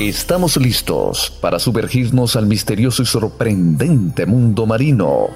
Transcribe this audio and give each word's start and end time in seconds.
Estamos 0.00 0.56
listos 0.56 1.32
para 1.40 1.58
sumergirnos 1.58 2.36
al 2.36 2.46
misterioso 2.46 3.02
y 3.02 3.06
sorprendente 3.06 4.26
mundo 4.26 4.64
marino. 4.64 5.30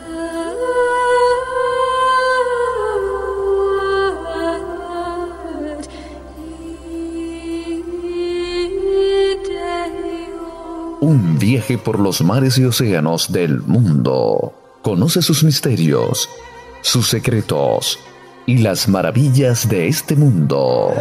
Un 11.00 11.38
viaje 11.40 11.76
por 11.76 11.98
los 11.98 12.22
mares 12.22 12.56
y 12.58 12.64
océanos 12.64 13.32
del 13.32 13.62
mundo. 13.62 14.54
Conoce 14.82 15.22
sus 15.22 15.42
misterios, 15.42 16.29
sus 16.82 17.08
secretos 17.08 17.98
y 18.46 18.58
las 18.58 18.86
maravillas 18.86 19.68
de 19.68 19.88
este 19.88 20.14
mundo. 20.14 20.92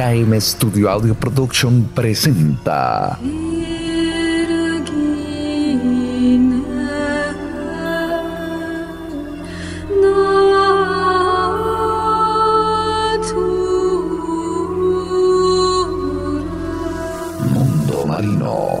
KM 0.00 0.32
Studio 0.40 0.88
Audio 0.88 1.14
Production 1.14 1.90
presenta. 1.94 3.18
Mundo 17.52 18.06
Marino. 18.06 18.80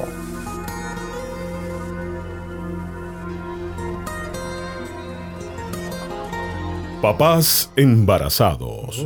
Papás 7.02 7.70
embarazados. 7.76 9.04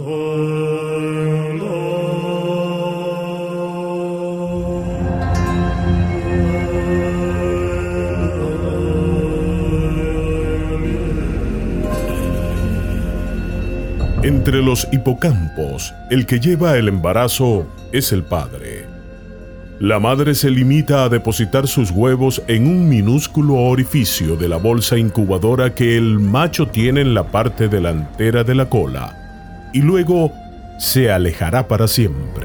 Entre 14.25 14.63
los 14.63 14.89
hipocampos, 14.91 15.95
el 16.09 16.25
que 16.25 16.41
lleva 16.41 16.79
el 16.79 16.89
embarazo 16.89 17.67
es 17.93 18.11
el 18.11 18.23
padre. 18.23 18.87
La 19.79 20.01
madre 20.01 20.35
se 20.35 20.49
limita 20.49 21.05
a 21.05 21.11
depositar 21.11 21.69
sus 21.69 21.91
huevos 21.91 22.41
en 22.47 22.67
un 22.67 22.89
minúsculo 22.89 23.57
orificio 23.57 24.37
de 24.37 24.49
la 24.49 24.57
bolsa 24.57 24.97
incubadora 24.97 25.75
que 25.75 25.99
el 25.99 26.21
macho 26.21 26.69
tiene 26.69 27.03
en 27.03 27.13
la 27.13 27.25
parte 27.25 27.69
delantera 27.69 28.45
de 28.45 28.55
la 28.55 28.71
cola 28.71 29.15
y 29.75 29.83
luego 29.83 30.33
se 30.79 31.13
alejará 31.13 31.69
para 31.69 31.87
siempre. 31.87 32.44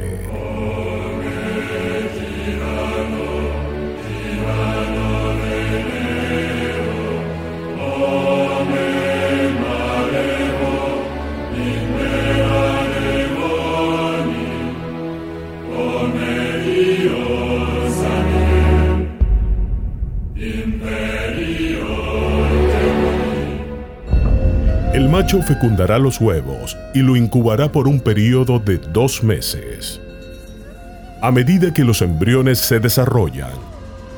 Macho 25.19 25.41
fecundará 25.41 25.99
los 25.99 26.21
huevos 26.21 26.77
y 26.93 26.99
lo 26.99 27.17
incubará 27.17 27.69
por 27.73 27.89
un 27.89 27.99
periodo 27.99 28.57
de 28.57 28.77
dos 28.77 29.21
meses. 29.21 29.99
A 31.21 31.29
medida 31.29 31.73
que 31.73 31.83
los 31.83 32.01
embriones 32.01 32.59
se 32.59 32.79
desarrollan, 32.79 33.51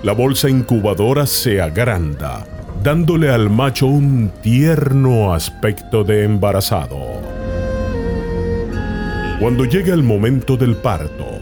la 0.04 0.14
bolsa 0.14 0.48
incubadora 0.48 1.26
se 1.26 1.60
agranda, 1.60 2.46
dándole 2.84 3.32
al 3.32 3.50
macho 3.50 3.88
un 3.88 4.32
tierno 4.44 5.34
aspecto 5.34 6.04
de 6.04 6.24
embarazado. 6.24 7.00
Cuando 9.40 9.66
llega 9.66 9.96
el 9.96 10.04
momento 10.04 10.56
del 10.56 10.76
parto, 10.76 11.40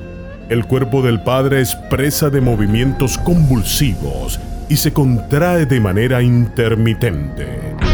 el 0.48 0.64
cuerpo 0.68 1.02
del 1.02 1.22
padre 1.22 1.59
es 1.59 1.75
presa 1.90 2.30
de 2.30 2.40
movimientos 2.40 3.18
convulsivos 3.18 4.40
y 4.69 4.78
se 4.78 4.94
contrae 4.94 5.66
de 5.66 5.81
manera 5.81 6.22
intermitente. 6.22 7.89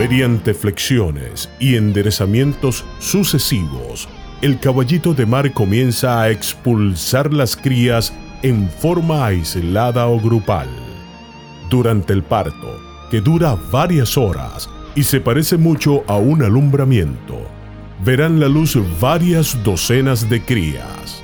Mediante 0.00 0.54
flexiones 0.54 1.50
y 1.58 1.76
enderezamientos 1.76 2.86
sucesivos, 3.00 4.08
el 4.40 4.58
caballito 4.58 5.12
de 5.12 5.26
mar 5.26 5.52
comienza 5.52 6.22
a 6.22 6.30
expulsar 6.30 7.34
las 7.34 7.54
crías 7.54 8.10
en 8.42 8.70
forma 8.70 9.26
aislada 9.26 10.06
o 10.06 10.18
grupal. 10.18 10.70
Durante 11.68 12.14
el 12.14 12.22
parto, 12.22 12.80
que 13.10 13.20
dura 13.20 13.58
varias 13.70 14.16
horas 14.16 14.70
y 14.94 15.02
se 15.02 15.20
parece 15.20 15.58
mucho 15.58 16.02
a 16.06 16.16
un 16.16 16.42
alumbramiento, 16.42 17.38
verán 18.02 18.40
la 18.40 18.48
luz 18.48 18.78
varias 19.02 19.62
docenas 19.62 20.30
de 20.30 20.42
crías. 20.42 21.22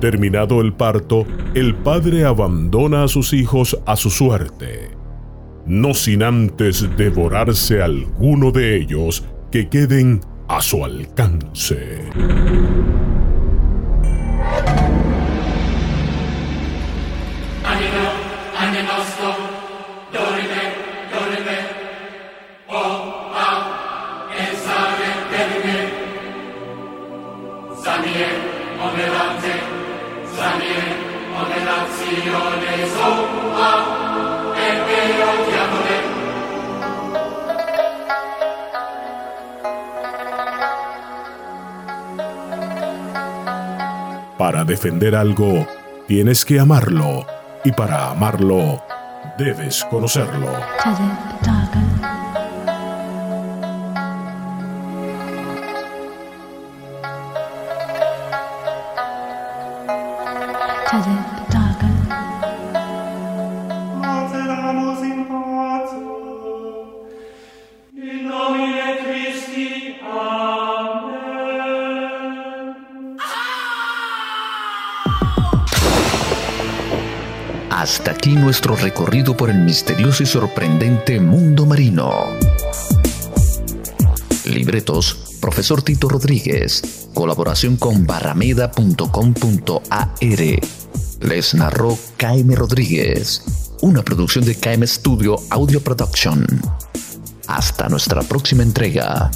Terminado 0.00 0.62
el 0.62 0.72
parto, 0.72 1.26
el 1.52 1.74
padre 1.74 2.24
abandona 2.24 3.04
a 3.04 3.08
sus 3.08 3.34
hijos 3.34 3.78
a 3.84 3.96
su 3.96 4.08
suerte 4.08 4.91
no 5.66 5.94
sin 5.94 6.22
antes 6.22 6.88
devorarse 6.96 7.82
alguno 7.82 8.50
de 8.50 8.76
ellos 8.76 9.24
que 9.50 9.68
queden 9.68 10.20
a 10.48 10.60
su 10.60 10.84
alcance. 10.84 12.10
Para 44.38 44.64
defender 44.64 45.14
algo, 45.14 45.66
tienes 46.08 46.44
que 46.44 46.58
amarlo. 46.58 47.24
Y 47.64 47.70
para 47.70 48.10
amarlo, 48.10 48.82
debes 49.38 49.84
conocerlo. 49.84 50.50
Hasta 77.72 78.10
aquí 78.10 78.34
nuestro 78.34 78.76
recorrido 78.76 79.34
por 79.34 79.48
el 79.48 79.58
misterioso 79.58 80.22
y 80.22 80.26
sorprendente 80.26 81.18
mundo 81.18 81.64
marino. 81.64 82.26
Libretos, 84.44 85.38
profesor 85.40 85.80
Tito 85.82 86.10
Rodríguez. 86.10 87.08
Colaboración 87.14 87.78
con 87.78 88.06
barrameda.com.ar. 88.06 90.14
Les 91.20 91.54
narró 91.54 91.98
KM 92.18 92.54
Rodríguez. 92.54 93.42
Una 93.80 94.02
producción 94.02 94.44
de 94.44 94.54
KM 94.54 94.86
Studio 94.86 95.36
Audio 95.48 95.82
Production. 95.82 96.46
Hasta 97.46 97.88
nuestra 97.88 98.20
próxima 98.22 98.62
entrega. 98.62 99.30